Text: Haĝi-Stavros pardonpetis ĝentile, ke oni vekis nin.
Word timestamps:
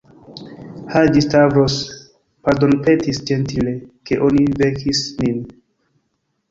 Haĝi-Stavros 0.93 1.75
pardonpetis 2.47 3.23
ĝentile, 3.33 3.75
ke 4.11 4.21
oni 4.31 4.49
vekis 4.65 5.05
nin. 5.23 5.47